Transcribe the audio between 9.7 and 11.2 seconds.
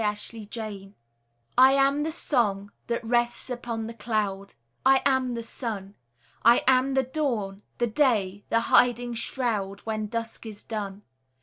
When dusk is done.